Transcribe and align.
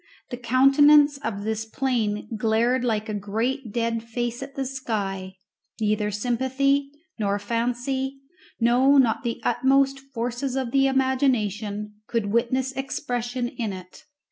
The 0.31 0.37
countenance 0.37 1.19
of 1.19 1.43
this 1.43 1.63
plain 1.63 2.27
glared 2.35 2.83
like 2.83 3.07
a 3.07 3.13
great 3.13 3.71
dead 3.71 4.01
face 4.01 4.41
at 4.41 4.55
the 4.55 4.65
sky; 4.65 5.35
neither 5.79 6.09
sympathy, 6.09 6.89
nor 7.19 7.37
fancy, 7.37 8.17
no, 8.59 8.97
not 8.97 9.21
the 9.21 9.39
utmost 9.43 9.99
forces 9.99 10.55
of 10.55 10.71
the 10.71 10.87
imagination, 10.87 11.97
could 12.07 12.31
witness 12.33 12.71
expression 12.71 13.47
in 13.49 13.71
it. 13.73 14.05